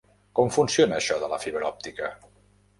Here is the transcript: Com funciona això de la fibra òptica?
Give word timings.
Com 0.39 0.49
funciona 0.55 0.97
això 1.01 1.19
de 1.25 1.31
la 1.35 1.41
fibra 1.45 1.71
òptica? 1.71 2.13